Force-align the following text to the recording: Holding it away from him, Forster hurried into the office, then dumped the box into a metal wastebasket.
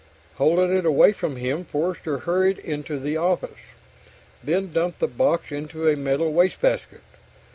Holding 0.37 0.75
it 0.75 0.83
away 0.83 1.11
from 1.11 1.35
him, 1.35 1.63
Forster 1.63 2.17
hurried 2.17 2.57
into 2.57 2.97
the 2.97 3.17
office, 3.17 3.59
then 4.43 4.73
dumped 4.73 4.97
the 4.97 5.05
box 5.05 5.51
into 5.51 5.87
a 5.87 5.95
metal 5.95 6.33
wastebasket. 6.33 7.01